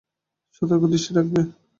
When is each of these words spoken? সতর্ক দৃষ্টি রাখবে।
সতর্ক 0.55 0.83
দৃষ্টি 0.91 1.11
রাখবে। 1.13 1.41